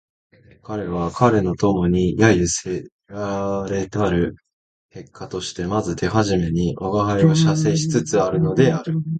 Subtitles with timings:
[0.63, 4.35] 彼は彼の友に揶揄せられたる
[4.91, 8.93] 結果としてまず手初めに吾輩を写生しつつあるのである